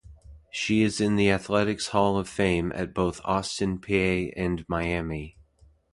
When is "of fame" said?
2.17-2.71